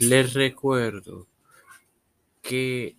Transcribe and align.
Les 0.00 0.32
recuerdo 0.32 1.26
que 2.40 2.96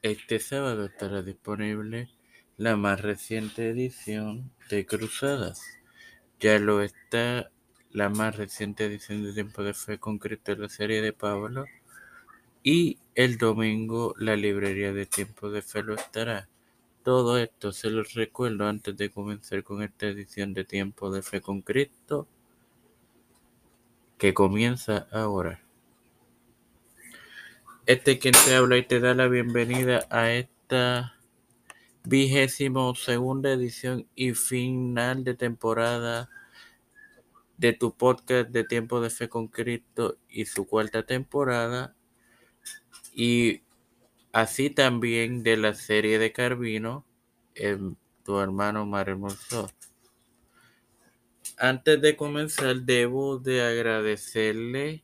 este 0.00 0.38
sábado 0.38 0.84
estará 0.84 1.22
disponible 1.22 2.08
la 2.56 2.76
más 2.76 3.00
reciente 3.00 3.68
edición 3.68 4.52
de 4.70 4.86
Cruzadas. 4.86 5.60
Ya 6.38 6.60
lo 6.60 6.82
está 6.82 7.50
la 7.90 8.10
más 8.10 8.36
reciente 8.36 8.84
edición 8.84 9.24
de 9.24 9.32
Tiempo 9.32 9.64
de 9.64 9.74
Fe 9.74 9.98
con 9.98 10.18
Cristo 10.18 10.54
la 10.54 10.68
serie 10.68 11.02
de 11.02 11.12
Pablo. 11.12 11.64
Y 12.62 12.98
el 13.16 13.38
domingo 13.38 14.14
la 14.18 14.36
librería 14.36 14.92
de 14.92 15.06
Tiempo 15.06 15.50
de 15.50 15.62
Fe 15.62 15.82
lo 15.82 15.96
estará. 15.96 16.48
Todo 17.02 17.38
esto 17.38 17.72
se 17.72 17.90
los 17.90 18.14
recuerdo 18.14 18.68
antes 18.68 18.96
de 18.96 19.10
comenzar 19.10 19.64
con 19.64 19.82
esta 19.82 20.06
edición 20.06 20.54
de 20.54 20.64
Tiempo 20.64 21.10
de 21.10 21.22
Fe 21.22 21.40
con 21.40 21.62
Cristo 21.62 22.28
que 24.18 24.34
comienza 24.34 25.06
ahora. 25.12 25.62
Este 27.86 28.18
quien 28.18 28.34
te 28.44 28.54
habla 28.54 28.76
y 28.76 28.86
te 28.86 29.00
da 29.00 29.14
la 29.14 29.28
bienvenida 29.28 30.06
a 30.10 30.32
esta 30.32 31.14
vigésimo 32.04 32.94
segunda 32.94 33.50
edición 33.52 34.06
y 34.14 34.34
final 34.34 35.24
de 35.24 35.34
temporada 35.34 36.28
de 37.56 37.72
tu 37.72 37.94
podcast 37.94 38.50
de 38.50 38.64
Tiempo 38.64 39.00
de 39.00 39.10
Fe 39.10 39.28
con 39.28 39.48
Cristo 39.48 40.18
y 40.28 40.44
su 40.44 40.66
cuarta 40.66 41.04
temporada 41.04 41.94
y 43.14 43.62
así 44.32 44.70
también 44.70 45.42
de 45.42 45.56
la 45.56 45.74
serie 45.74 46.18
de 46.18 46.32
Carvino, 46.32 47.04
en 47.54 47.96
tu 48.24 48.38
hermano 48.38 48.86
Mario 48.86 49.18
Antes 51.60 52.00
de 52.00 52.14
comenzar, 52.14 52.82
debo 52.82 53.38
de 53.38 53.62
agradecerle 53.62 55.02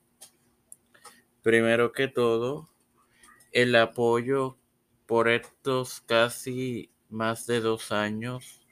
primero 1.42 1.90
que 1.90 2.06
todo 2.06 2.70
el 3.50 3.74
apoyo 3.74 4.56
por 5.04 5.28
estos 5.28 6.00
casi 6.02 6.92
más 7.08 7.48
de 7.48 7.58
dos 7.58 7.90
años 7.90 8.64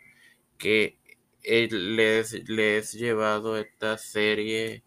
que 0.59 0.97
les, 1.43 2.35
he 2.35 2.83
llevado 2.97 3.57
esta 3.57 3.99
serie 3.99 4.85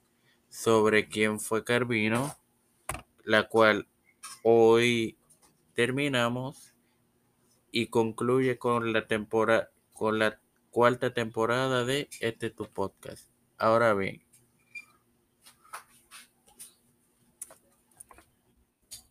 sobre 0.48 1.10
quién 1.10 1.42
fue 1.42 1.66
Carvino, 1.66 2.38
la 3.26 3.50
cual 3.50 3.90
hoy 4.42 5.18
terminamos 5.74 6.74
y 7.74 7.88
concluye 7.88 8.58
con 8.58 8.94
la 8.94 9.06
temporada 9.06 9.70
con 9.92 10.18
la 10.18 10.40
cuarta 10.76 11.14
temporada 11.14 11.86
de 11.86 12.10
este 12.20 12.50
tu 12.50 12.66
podcast. 12.66 13.30
Ahora 13.58 13.94
bien, 13.94 14.22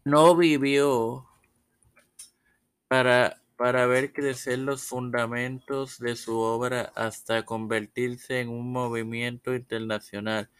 no 0.05 0.37
vivió 0.37 1.27
para, 2.87 3.41
para 3.57 3.87
ver 3.87 4.13
crecer 4.13 4.59
los 4.59 4.83
fundamentos 4.85 5.99
de 5.99 6.17
su 6.17 6.39
obra 6.39 6.93
hasta 6.95 7.47
convertirse 7.47 8.41
en 8.41 8.51
un 8.51 8.71
movimiento 8.71 9.55
internacional. 9.55 10.51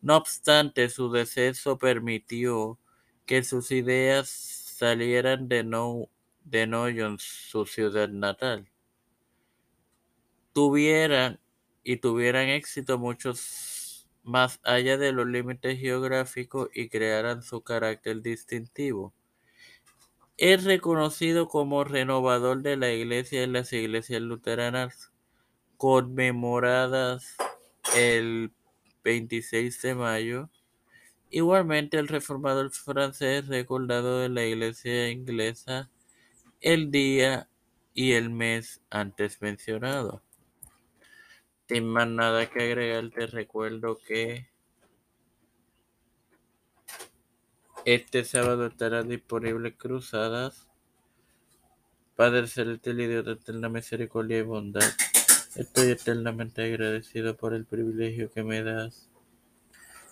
No 0.00 0.16
obstante, 0.16 0.88
su 0.90 1.10
deceso 1.10 1.76
permitió 1.76 2.78
que 3.26 3.42
sus 3.42 3.72
ideas 3.72 4.28
salieran 4.28 5.48
de, 5.48 5.64
no, 5.64 6.08
de 6.44 7.16
su 7.18 7.66
ciudad 7.66 8.08
natal. 8.10 8.71
Tuvieran 10.52 11.40
y 11.82 11.96
tuvieran 11.96 12.48
éxito 12.48 12.98
muchos 12.98 14.06
más 14.22 14.60
allá 14.62 14.96
de 14.98 15.12
los 15.12 15.26
límites 15.26 15.78
geográficos 15.78 16.68
y 16.72 16.88
crearan 16.88 17.42
su 17.42 17.62
carácter 17.62 18.22
distintivo. 18.22 19.12
Es 20.36 20.64
reconocido 20.64 21.48
como 21.48 21.84
renovador 21.84 22.62
de 22.62 22.76
la 22.76 22.92
iglesia 22.92 23.42
en 23.42 23.52
las 23.52 23.72
iglesias 23.72 24.22
luteranas 24.22 25.12
conmemoradas 25.76 27.36
el 27.96 28.52
26 29.04 29.82
de 29.82 29.94
mayo. 29.94 30.50
Igualmente 31.30 31.98
el 31.98 32.08
reformador 32.08 32.70
francés 32.72 33.48
recordado 33.48 34.20
de 34.20 34.28
la 34.28 34.44
iglesia 34.44 35.10
inglesa 35.10 35.90
el 36.60 36.90
día 36.90 37.48
y 37.94 38.12
el 38.12 38.30
mes 38.30 38.82
antes 38.90 39.40
mencionado. 39.40 40.22
Sin 41.72 41.88
más 41.88 42.06
nada 42.06 42.50
que 42.50 42.64
agregar, 42.64 43.08
te 43.08 43.26
recuerdo 43.26 43.96
que 44.06 44.46
este 47.86 48.26
sábado 48.26 48.66
estará 48.66 49.02
disponible 49.02 49.74
Cruzadas. 49.74 50.68
Padre 52.14 52.46
Celestial 52.46 53.00
y 53.00 53.06
Dios 53.06 53.24
de 53.24 53.32
eterna 53.32 53.70
misericordia 53.70 54.36
y 54.36 54.42
bondad. 54.42 54.82
Estoy 55.56 55.92
eternamente 55.92 56.62
agradecido 56.62 57.38
por 57.38 57.54
el 57.54 57.64
privilegio 57.64 58.30
que 58.30 58.42
me 58.42 58.62
das 58.62 59.08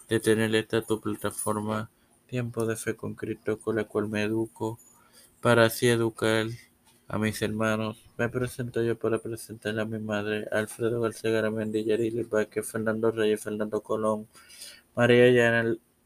de 0.09 0.19
tener 0.19 0.55
esta 0.55 0.81
tu 0.81 0.99
plataforma 0.99 1.91
Tiempo 2.27 2.65
de 2.65 2.77
Fe 2.77 2.97
con 2.97 3.15
Cristo 3.15 3.59
con 3.59 3.77
la 3.77 3.85
cual 3.85 4.09
me 4.09 4.23
educo 4.23 4.79
para 5.43 5.67
así 5.67 5.89
educar 5.89 6.47
a 7.11 7.19
mis 7.19 7.43
hermanos. 7.43 7.99
Me 8.17 8.29
presento 8.29 8.83
yo 8.83 8.97
para 8.97 9.19
presentar 9.19 9.77
a 9.81 9.85
mi 9.85 9.99
madre, 9.99 10.47
Alfredo 10.53 11.01
García 11.01 11.33
Garamendi, 11.33 11.85
Yarili 11.85 12.23
Vázquez, 12.23 12.71
Fernando 12.71 13.11
Reyes, 13.11 13.43
Fernando 13.43 13.83
Colón, 13.83 14.29
María 14.95 15.65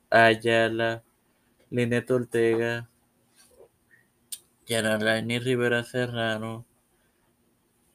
Ayala, 0.09 1.03
Lineto 1.69 2.15
Ortega, 2.15 2.89
Yanalaini 4.67 5.41
Rivera 5.41 5.85
Serrano, 5.85 6.65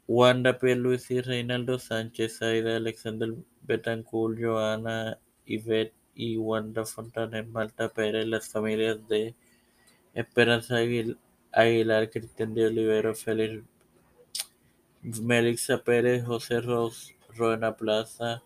Wanda 0.08 0.60
Pierluisi, 0.60 1.22
Reinaldo 1.22 1.80
Sánchez, 1.80 2.44
Aida 2.44 2.76
Alexander 2.76 3.34
Betancourt, 3.64 4.38
Joana, 4.40 5.18
Ivette 5.48 5.96
y 6.14 6.38
Wanda 6.38 6.86
Fontaner, 6.86 7.48
Malta 7.48 7.90
Pérez, 7.90 8.28
las 8.28 8.50
familias 8.50 9.08
de 9.08 9.34
Esperanza 10.14 10.78
Aguilar, 10.78 11.18
Aguilar, 11.52 12.10
Cristian 12.10 12.54
de 12.54 12.68
Olivero, 12.68 13.16
Félix, 13.16 13.64
Melissa 15.02 15.84
Pérez, 15.84 16.24
José 16.24 16.62
Ros, 16.62 17.16
Roena 17.36 17.76
Plaza, 17.76 18.44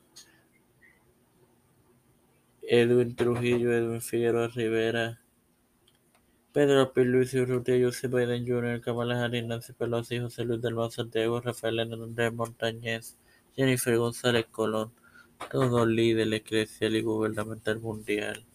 Edwin 2.61 3.15
Trujillo, 3.15 3.73
Edwin 3.73 4.01
Figueroa 4.01 4.47
Rivera, 4.47 5.19
Pedro 6.53 6.93
P. 6.93 7.03
Luis 7.03 7.33
Urrutia, 7.33 7.83
José 7.83 8.07
Biden 8.07 8.45
Jr., 8.45 8.79
Kamala 8.79 9.27
Nancy 9.27 9.73
Pelosi, 9.73 10.19
José 10.19 10.45
Luis 10.45 10.61
del 10.61 10.75
Santiago, 10.91 11.41
Rafael 11.41 11.79
Hernández 11.79 12.31
Montañez, 12.31 13.17
Jennifer 13.55 13.97
González 13.97 14.45
Colón, 14.51 14.91
todo 15.51 15.85
líder 15.85 16.31
eclesial 16.33 16.95
y 16.95 17.01
gubernamental 17.01 17.79
mundial. 17.79 18.45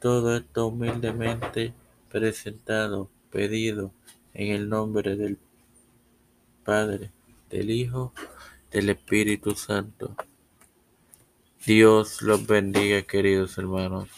Todo 0.00 0.36
esto 0.36 0.66
humildemente 0.66 1.74
presentado, 2.10 3.10
pedido 3.30 3.92
en 4.34 4.52
el 4.52 4.68
nombre 4.68 5.14
del 5.14 5.38
Padre, 6.64 7.10
del 7.50 7.70
Hijo, 7.70 8.12
del 8.70 8.88
Espíritu 8.88 9.54
Santo. 9.54 10.16
Dios 11.66 12.22
los 12.22 12.46
bendiga, 12.46 13.02
queridos 13.02 13.58
hermanos. 13.58 14.08